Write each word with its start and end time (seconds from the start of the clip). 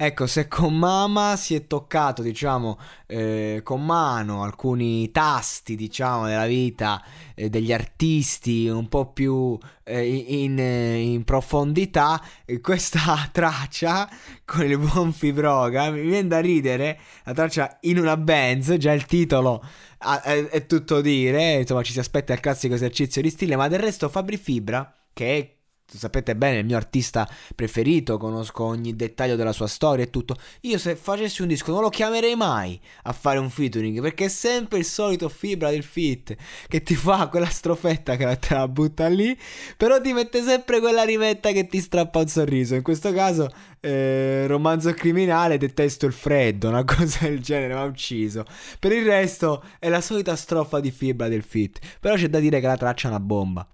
Ecco, 0.00 0.28
se 0.28 0.46
con 0.46 0.78
Mama 0.78 1.34
si 1.34 1.56
è 1.56 1.66
toccato, 1.66 2.22
diciamo, 2.22 2.78
eh, 3.06 3.62
con 3.64 3.84
mano 3.84 4.44
alcuni 4.44 5.10
tasti, 5.10 5.74
diciamo, 5.74 6.26
della 6.26 6.46
vita 6.46 7.02
eh, 7.34 7.50
degli 7.50 7.72
artisti 7.72 8.68
un 8.68 8.88
po' 8.88 9.10
più 9.10 9.58
eh, 9.82 10.06
in, 10.06 10.56
in, 10.56 11.24
profondità, 11.24 12.22
questa 12.60 13.28
traccia 13.32 14.08
con 14.44 14.64
il 14.64 14.78
buon 14.78 15.12
Fibroga 15.12 15.90
mi 15.90 16.02
viene 16.02 16.28
da 16.28 16.38
ridere, 16.38 17.00
la 17.24 17.32
traccia 17.32 17.78
in 17.80 17.98
una 17.98 18.16
Benz, 18.16 18.76
già 18.76 18.92
il 18.92 19.04
titolo 19.04 19.64
è, 19.98 20.44
è 20.44 20.66
tutto 20.66 21.00
dire, 21.00 21.54
insomma 21.54 21.82
ci 21.82 21.90
si 21.90 21.98
aspetta 21.98 22.32
il 22.32 22.38
classico 22.38 22.74
esercizio 22.74 23.20
di 23.20 23.30
stile, 23.30 23.56
ma 23.56 23.66
del 23.66 23.80
resto 23.80 24.08
Fabri 24.08 24.36
Fibra, 24.36 24.94
che 25.12 25.38
è 25.38 25.57
sapete 25.96 26.36
bene, 26.36 26.58
il 26.58 26.66
mio 26.66 26.76
artista 26.76 27.28
preferito, 27.54 28.18
conosco 28.18 28.64
ogni 28.64 28.94
dettaglio 28.94 29.36
della 29.36 29.52
sua 29.52 29.66
storia 29.66 30.04
e 30.04 30.10
tutto. 30.10 30.36
Io 30.62 30.78
se 30.78 30.96
facessi 30.96 31.42
un 31.42 31.48
disco 31.48 31.72
non 31.72 31.82
lo 31.82 31.88
chiamerei 31.88 32.34
mai 32.34 32.78
a 33.04 33.12
fare 33.12 33.38
un 33.38 33.48
featuring 33.48 34.00
perché 34.00 34.26
è 34.26 34.28
sempre 34.28 34.78
il 34.78 34.84
solito 34.84 35.28
fibra 35.28 35.70
del 35.70 35.82
fit 35.82 36.36
che 36.68 36.82
ti 36.82 36.94
fa 36.94 37.28
quella 37.28 37.48
strofetta 37.48 38.16
che 38.16 38.38
te 38.38 38.54
la 38.54 38.68
butta 38.68 39.06
lì, 39.08 39.36
però 39.76 40.00
ti 40.00 40.12
mette 40.12 40.42
sempre 40.42 40.80
quella 40.80 41.04
rimetta 41.04 41.52
che 41.52 41.66
ti 41.66 41.80
strappa 41.80 42.20
un 42.20 42.28
sorriso. 42.28 42.74
In 42.74 42.82
questo 42.82 43.12
caso, 43.12 43.50
eh, 43.80 44.46
romanzo 44.46 44.92
criminale, 44.92 45.56
detesto 45.56 46.06
il 46.06 46.12
freddo, 46.12 46.68
una 46.68 46.84
cosa 46.86 47.20
del 47.28 47.40
genere, 47.40 47.74
mi 47.74 47.80
ha 47.80 47.84
ucciso. 47.84 48.44
Per 48.78 48.92
il 48.92 49.04
resto 49.04 49.62
è 49.78 49.88
la 49.88 50.00
solita 50.00 50.36
strofa 50.36 50.80
di 50.80 50.90
fibra 50.90 51.28
del 51.28 51.42
fit, 51.42 51.78
però 52.00 52.14
c'è 52.14 52.28
da 52.28 52.40
dire 52.40 52.60
che 52.60 52.66
la 52.66 52.76
traccia 52.76 53.08
è 53.08 53.10
una 53.10 53.20
bomba 53.20 53.66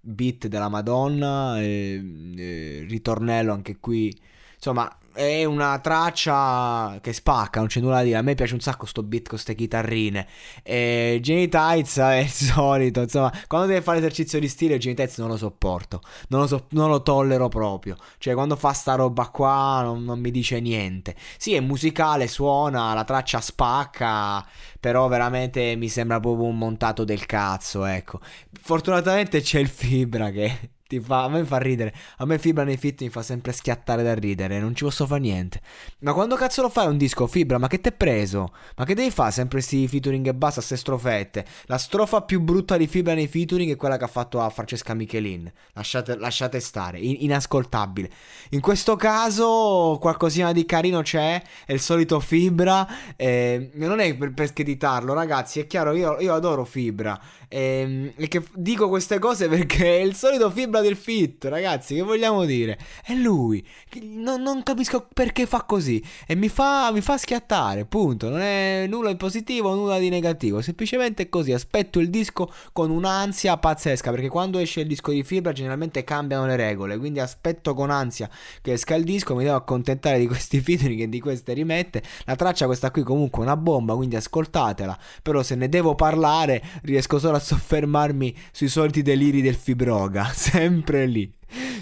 beat 0.00 0.46
della 0.46 0.68
Madonna, 0.68 1.60
e, 1.60 2.02
e 2.36 2.86
ritornello 2.88 3.52
anche 3.52 3.78
qui. 3.78 4.14
Insomma, 4.54 4.98
è 5.18 5.44
una 5.44 5.80
traccia 5.80 7.00
che 7.02 7.12
spacca, 7.12 7.58
non 7.58 7.68
c'è 7.68 7.80
nulla 7.80 7.96
da 7.96 8.02
dire. 8.02 8.16
A 8.18 8.22
me 8.22 8.36
piace 8.36 8.54
un 8.54 8.60
sacco 8.60 8.86
sto 8.86 9.02
beat 9.02 9.22
con 9.22 9.30
queste 9.32 9.56
chitarrine. 9.56 10.28
E 10.62 11.18
Jenny 11.20 11.48
Tights 11.48 11.98
è 11.98 12.18
il 12.18 12.30
solito, 12.30 13.00
insomma, 13.00 13.32
quando 13.48 13.66
deve 13.66 13.82
fare 13.82 13.98
esercizio 13.98 14.38
di 14.38 14.46
stile, 14.46 14.78
Jenny 14.78 14.94
Tights 14.94 15.18
non 15.18 15.28
lo 15.28 15.36
sopporto. 15.36 16.02
Non 16.28 16.42
lo, 16.42 16.46
so, 16.46 16.66
non 16.70 16.88
lo, 16.88 17.02
tollero 17.02 17.48
proprio. 17.48 17.96
Cioè, 18.18 18.34
quando 18.34 18.54
fa 18.54 18.72
sta 18.72 18.94
roba 18.94 19.28
qua, 19.28 19.82
non, 19.82 20.04
non 20.04 20.20
mi 20.20 20.30
dice 20.30 20.60
niente. 20.60 21.16
Sì, 21.36 21.54
è 21.54 21.60
musicale, 21.60 22.28
suona, 22.28 22.94
la 22.94 23.04
traccia 23.04 23.40
spacca. 23.40 24.46
Però 24.80 25.08
veramente 25.08 25.74
mi 25.76 25.88
sembra 25.88 26.20
proprio 26.20 26.46
un 26.46 26.58
montato 26.58 27.04
del 27.04 27.26
cazzo, 27.26 27.84
ecco. 27.84 28.20
Fortunatamente 28.60 29.40
c'è 29.40 29.58
il 29.58 29.68
Fibra 29.68 30.30
che 30.30 30.70
ti 30.88 31.00
fa, 31.00 31.24
a 31.24 31.28
me 31.28 31.44
fa 31.44 31.58
ridere. 31.58 31.92
A 32.16 32.24
me 32.24 32.38
Fibra 32.38 32.64
nei 32.64 32.78
fit 32.78 33.02
mi 33.02 33.10
fa 33.10 33.20
sempre 33.20 33.52
schiattare 33.52 34.02
da 34.02 34.14
ridere. 34.14 34.58
Non 34.58 34.74
ci 34.74 34.84
posso 34.84 35.06
fare 35.06 35.20
niente. 35.20 35.60
Ma 35.98 36.14
quando 36.14 36.34
cazzo 36.34 36.62
lo 36.62 36.70
fai 36.70 36.86
un 36.86 36.96
disco, 36.96 37.26
Fibra? 37.26 37.58
Ma 37.58 37.68
che 37.68 37.78
t'è 37.78 37.92
preso? 37.92 38.54
Ma 38.74 38.86
che 38.86 38.94
devi 38.94 39.10
fare 39.10 39.30
sempre 39.30 39.60
sti 39.60 39.86
featuring 39.86 40.26
e 40.26 40.34
basta, 40.34 40.62
ste 40.62 40.78
strofette? 40.78 41.44
La 41.66 41.76
strofa 41.76 42.22
più 42.22 42.40
brutta 42.40 42.78
di 42.78 42.86
Fibra 42.86 43.12
nei 43.12 43.28
featuring 43.28 43.70
è 43.70 43.76
quella 43.76 43.98
che 43.98 44.04
ha 44.04 44.08
fatto 44.08 44.40
a 44.40 44.48
Francesca 44.48 44.94
Michelin. 44.94 45.52
Lasciate, 45.74 46.16
lasciate 46.16 46.58
stare, 46.58 46.98
in, 46.98 47.16
inascoltabile. 47.20 48.10
In 48.50 48.60
questo 48.60 48.96
caso, 48.96 49.98
qualcosina 50.00 50.52
di 50.52 50.64
carino 50.64 51.02
c'è. 51.02 51.42
È 51.66 51.72
il 51.74 51.80
solito 51.80 52.18
Fibra. 52.18 53.14
Eh, 53.14 53.72
non 53.74 54.00
è 54.00 54.16
per, 54.16 54.32
per 54.68 54.78
scheditarlo, 54.78 55.14
ragazzi. 55.14 55.60
È 55.60 55.66
chiaro, 55.66 55.94
io, 55.94 56.18
io 56.20 56.34
adoro 56.34 56.64
Fibra. 56.64 57.18
Eh, 57.50 58.12
e 58.14 58.28
che 58.28 58.42
dico 58.54 58.88
queste 58.90 59.18
cose 59.18 59.48
perché 59.48 59.98
è 59.98 60.02
il 60.02 60.14
solito 60.14 60.50
Fibra 60.50 60.82
del 60.82 60.96
fit, 60.96 61.46
ragazzi, 61.46 61.94
che 61.94 62.02
vogliamo 62.02 62.44
dire? 62.44 62.78
È 63.02 63.14
lui. 63.14 63.66
Non, 64.02 64.42
non 64.42 64.62
capisco 64.62 65.08
perché 65.12 65.46
fa 65.46 65.62
così. 65.62 66.02
E 66.26 66.34
mi 66.34 66.48
fa, 66.48 66.90
mi 66.92 67.00
fa 67.00 67.16
schiattare, 67.16 67.86
punto. 67.86 68.28
Non 68.28 68.40
è 68.40 68.86
nulla 68.88 69.10
di 69.10 69.16
positivo, 69.16 69.74
nulla 69.74 69.98
di 69.98 70.08
negativo. 70.08 70.60
Semplicemente 70.60 71.24
è 71.24 71.28
così. 71.28 71.52
Aspetto 71.52 71.98
il 72.00 72.10
disco 72.10 72.52
con 72.72 72.90
un'ansia 72.90 73.56
pazzesca. 73.56 74.10
Perché 74.10 74.28
quando 74.28 74.58
esce 74.58 74.80
il 74.80 74.86
disco 74.86 75.10
di 75.10 75.22
fibra, 75.22 75.52
generalmente 75.52 76.04
cambiano 76.04 76.46
le 76.46 76.56
regole. 76.56 76.98
Quindi 76.98 77.20
aspetto 77.20 77.74
con 77.74 77.90
ansia 77.90 78.28
che 78.60 78.72
esca 78.72 78.94
il 78.94 79.04
disco. 79.04 79.34
Mi 79.34 79.44
devo 79.44 79.56
accontentare 79.56 80.18
di 80.18 80.26
questi 80.26 80.60
featuring 80.62 81.00
e 81.00 81.08
di 81.08 81.20
queste 81.20 81.52
rimette. 81.52 82.02
La 82.24 82.36
traccia, 82.36 82.66
questa 82.66 82.90
qui, 82.90 83.02
comunque, 83.02 83.40
è 83.40 83.46
una 83.46 83.56
bomba. 83.56 83.94
Quindi 83.94 84.16
ascoltatela. 84.58 84.98
Però 85.22 85.42
se 85.42 85.54
ne 85.54 85.68
devo 85.68 85.94
parlare, 85.94 86.62
riesco 86.82 87.18
solo 87.18 87.36
a 87.36 87.40
soffermarmi 87.40 88.34
sui 88.52 88.68
soliti 88.68 89.02
deliri 89.02 89.40
del 89.40 89.54
fibroga. 89.54 90.30
Sempre 90.34 91.06
lì. 91.06 91.32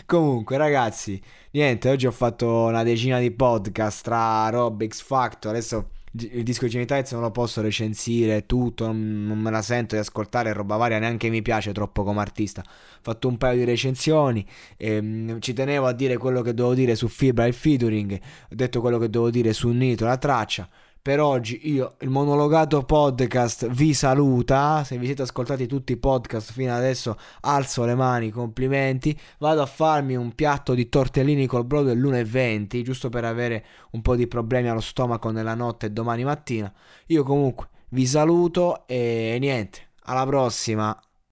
Comunque, 0.05 0.57
ragazzi, 0.57 1.21
niente, 1.53 1.89
oggi 1.89 2.07
ho 2.07 2.13
fatto 2.13 2.67
una 2.67 2.85
decina 2.85 3.19
di 3.19 3.33
podcast 3.33 4.03
tra 4.03 4.49
Rob 4.51 4.87
X 4.87 5.03
Factor. 5.03 5.51
Adesso 5.51 5.91
il 6.19 6.45
disco 6.45 6.65
di 6.65 6.71
Genitaliz 6.71 7.13
non 7.13 7.21
lo 7.21 7.31
posso 7.31 7.61
recensire 7.61 8.47
tutto, 8.47 8.87
non, 8.87 9.39
me 9.39 9.51
la 9.51 9.61
sento 9.61 9.97
di 9.97 10.01
ascoltare 10.01 10.55
roba 10.55 10.77
varia, 10.77 10.99
neanche 10.99 11.29
mi 11.29 11.43
piace 11.43 11.73
troppo 11.73 12.05
come 12.05 12.21
artista. 12.21 12.63
Ho 12.63 12.99
fatto 13.03 13.29
un 13.29 13.37
paio 13.37 13.59
di 13.59 13.65
recensioni, 13.65 14.47
ehm, 14.79 15.41
ci 15.41 15.53
tenevo 15.53 15.87
a 15.87 15.93
dire 15.93 16.17
quello 16.17 16.41
che 16.41 16.55
devo 16.55 16.73
dire 16.73 16.95
su 16.95 17.09
Fibra 17.09 17.45
e 17.45 17.53
featuring, 17.53 18.13
ho 18.13 18.55
detto 18.55 18.81
quello 18.81 18.99
che 18.99 19.11
devo 19.11 19.29
dire 19.29 19.53
su 19.53 19.69
Nito, 19.69 20.07
la 20.07 20.17
traccia. 20.17 20.67
Per 21.07 21.21
oggi 21.21 21.71
io, 21.71 21.95
il 22.01 22.11
monologato 22.11 22.83
podcast, 22.83 23.69
vi 23.69 23.95
saluta. 23.95 24.83
Se 24.83 24.99
vi 24.99 25.07
siete 25.07 25.23
ascoltati 25.23 25.69
tutti 25.69 25.93
i 25.93 25.99
podcast 25.99 26.51
fino 26.51 26.75
adesso, 26.75 27.17
alzo 27.43 27.85
le 27.85 27.95
mani, 27.95 28.31
complimenti. 28.31 29.17
Vado 29.39 29.63
a 29.63 29.67
farmi 29.67 30.17
un 30.17 30.35
piatto 30.35 30.75
di 30.75 30.89
tortellini 30.89 31.47
col 31.47 31.65
brodo 31.65 31.95
l'1.20, 31.95 32.83
giusto 32.83 33.09
per 33.09 33.25
avere 33.25 33.65
un 33.93 34.03
po' 34.03 34.17
di 34.17 34.27
problemi 34.27 34.69
allo 34.69 34.81
stomaco 34.81 35.31
nella 35.31 35.55
notte 35.55 35.87
e 35.87 35.91
domani 35.91 36.25
mattina. 36.25 36.75
Io 37.07 37.23
comunque 37.23 37.69
vi 37.91 38.05
saluto 38.05 38.85
e 38.89 39.37
niente, 39.39 39.91
alla 40.07 40.27
prossima. 40.27 41.06